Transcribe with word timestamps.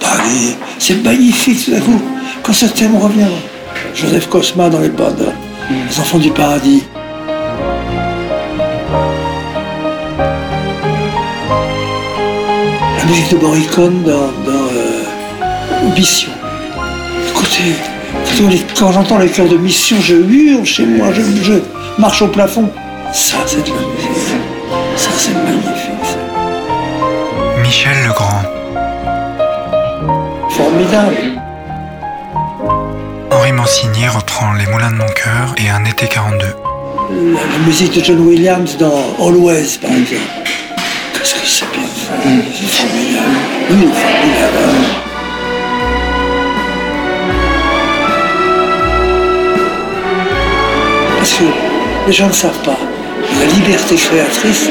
Paris, 0.00 0.56
c'est 0.78 1.02
magnifique 1.04 1.66
tout 1.66 1.72
coup. 1.72 2.00
Quand 2.42 2.54
ce 2.54 2.64
thème 2.66 2.96
revient, 2.96 3.28
Joseph 3.94 4.28
Cosma 4.28 4.70
dans 4.70 4.80
les 4.80 4.88
bandes, 4.88 5.30
les 5.70 6.00
enfants 6.00 6.18
du 6.18 6.30
paradis. 6.30 6.84
La 12.98 13.04
musique 13.04 13.30
de 13.32 13.36
Boricone 13.36 14.02
dans, 14.04 15.90
Mission. 15.94 16.32
Écoutez, 17.28 17.76
quand 18.78 18.90
j'entends 18.90 19.18
les 19.18 19.28
chœurs 19.28 19.48
de 19.48 19.58
Mission, 19.58 19.98
je 20.00 20.14
hurle 20.16 20.64
chez 20.64 20.86
moi, 20.86 21.08
je, 21.12 21.20
je 21.42 21.54
marche 21.98 22.22
au 22.22 22.28
plafond. 22.28 22.70
Ça, 23.12 23.36
c'est 23.46 23.62
de 23.62 23.68
la 23.68 23.74
musique. 23.74 24.53
Formidable. 30.74 31.40
Henri 33.30 33.52
Mancini 33.52 34.08
reprend 34.08 34.54
Les 34.54 34.66
Moulins 34.66 34.90
de 34.90 34.96
mon 34.96 35.06
cœur 35.06 35.54
et 35.56 35.70
Un 35.70 35.84
été 35.84 36.08
42. 36.08 36.46
La, 37.10 37.40
la 37.40 37.58
musique 37.64 37.94
de 37.96 38.02
John 38.02 38.18
Williams 38.26 38.76
dans 38.76 39.14
Always, 39.20 39.78
par 39.80 39.92
exemple. 39.92 40.26
Qu'est-ce 41.12 41.34
que 41.34 41.46
c'est 41.46 41.70
bien 41.70 41.86
fait. 41.86 42.50
C'est 42.58 42.66
formidable. 42.66 43.36
Oui, 43.70 43.88
formidable. 43.94 44.74
Parce 51.18 51.34
que 51.34 51.44
les 52.08 52.12
gens 52.12 52.26
ne 52.26 52.32
savent 52.32 52.62
pas. 52.64 52.78
La 53.38 53.46
liberté 53.46 53.94
créatrice 53.94 54.68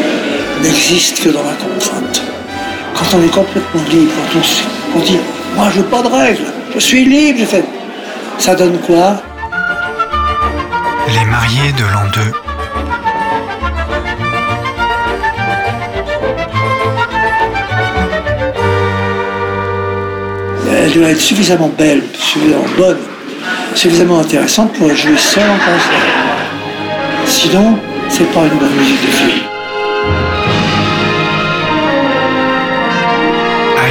n'existe 0.61 1.23
que 1.23 1.29
dans 1.29 1.43
la 1.43 1.53
contrainte. 1.53 2.21
Quand 2.93 3.17
on 3.17 3.23
est 3.23 3.31
complètement 3.33 3.83
libre, 3.89 4.11
quand 4.33 4.39
on, 4.95 4.99
on 4.99 5.01
dit 5.01 5.17
Moi, 5.55 5.69
je 5.71 5.81
veux 5.81 5.85
pas 5.85 6.01
de 6.01 6.07
règles, 6.07 6.45
je 6.73 6.79
suis 6.79 7.05
libre, 7.05 7.39
je 7.39 7.45
fais. 7.45 7.63
Ça 8.39 8.55
donne 8.55 8.79
quoi? 8.79 9.21
Les 11.07 11.25
mariés 11.25 11.71
de 11.73 11.83
l'an 11.83 12.09
2. 12.13 12.21
Elle 20.75 20.91
doit 20.93 21.09
être 21.09 21.21
suffisamment 21.21 21.71
belle, 21.77 22.03
suffisamment 22.13 22.65
bonne, 22.77 22.97
suffisamment 23.75 24.19
intéressante 24.19 24.73
pour 24.73 24.89
jouée 24.95 25.17
seule 25.17 25.49
en 25.49 25.57
concert. 25.57 26.23
Sinon, 27.25 27.79
c'est 28.09 28.29
pas 28.31 28.41
une 28.41 28.57
bonne 28.59 28.75
musique 28.75 29.01
de 29.01 29.11
film. 29.11 29.52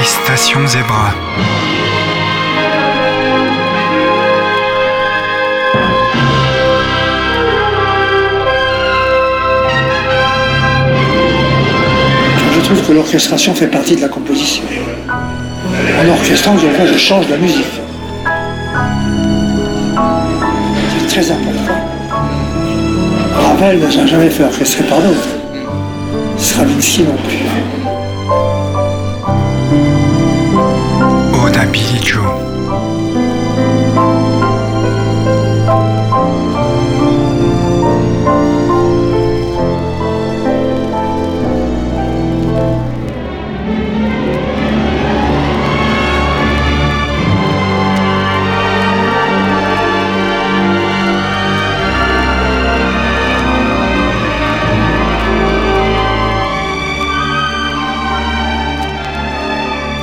Station 0.04 0.66
Zebra. 0.66 1.14
Je 12.52 12.60
trouve 12.64 12.82
que 12.86 12.92
l'orchestration 12.92 13.54
fait 13.54 13.68
partie 13.68 13.94
de 13.94 14.00
la 14.00 14.08
composition. 14.08 14.64
En 16.00 16.08
orchestrant, 16.08 16.56
je, 16.58 16.92
je 16.92 16.98
change 16.98 17.28
la 17.28 17.36
musique. 17.36 17.80
C'est 20.98 21.06
très 21.06 21.30
important. 21.30 21.78
Ravel 23.36 23.92
s'est 23.92 24.08
jamais 24.08 24.30
fait 24.30 24.44
orchestrer 24.44 24.84
par 24.84 25.00
d'autres. 25.00 25.28
Stravinsky 26.38 27.04
non 27.04 27.16
plus. 27.28 27.42
Billy 31.72 32.00
Joe. 32.02 32.20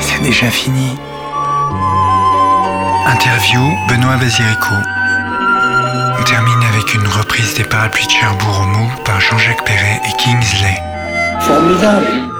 C'est 0.01 0.23
déjà 0.23 0.49
fini. 0.49 0.97
Interview 3.05 3.61
Benoît 3.87 4.17
Basirico. 4.17 4.75
On 6.19 6.23
termine 6.23 6.63
avec 6.73 6.93
une 6.93 7.07
reprise 7.07 7.55
des 7.55 7.63
parapluies 7.63 8.05
de 8.05 8.11
Cherbourg 8.11 8.61
au 8.61 8.65
Mou 8.65 8.89
par 9.05 9.19
Jean-Jacques 9.21 9.65
Perret 9.65 10.01
et 10.05 10.23
Kingsley. 10.23 10.81
Formidable. 11.41 12.38